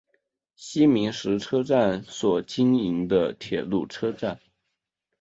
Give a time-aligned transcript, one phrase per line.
[0.55, 4.39] 西明石车站所经营的铁路车站。